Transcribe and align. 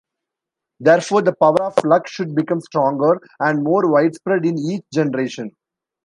Therefore, 0.79 1.21
the 1.21 1.35
power 1.35 1.61
of 1.61 1.75
luck 1.83 2.07
should 2.07 2.33
become 2.33 2.59
stronger 2.59 3.21
and 3.39 3.63
more 3.63 3.87
widespread 3.87 4.47
in 4.47 4.57
each 4.57 4.81
generation. 4.91 5.55